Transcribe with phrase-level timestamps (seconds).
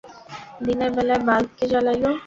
[0.65, 2.11] দিনের বেলায় বাল্ব কে জ্বালাইলো?